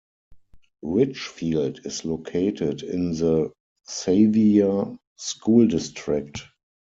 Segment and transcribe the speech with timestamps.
[0.81, 3.53] Richfield is located in the
[3.85, 6.41] Sevier School District.